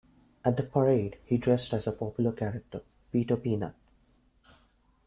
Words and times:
At 0.43 0.57
the 0.57 0.63
parade, 0.63 1.19
he 1.25 1.37
dressed 1.37 1.73
as 1.75 1.85
a 1.85 1.91
popular 1.91 2.31
character, 2.31 2.81
Peter 3.11 3.37
Peanut. 3.37 3.75